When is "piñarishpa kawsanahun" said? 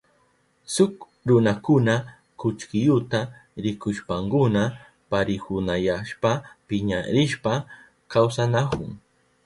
6.67-8.89